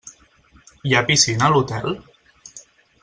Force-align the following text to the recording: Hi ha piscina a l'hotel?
Hi 0.91 0.95
ha 0.99 1.03
piscina 1.09 1.45
a 1.49 1.51
l'hotel? 1.57 1.95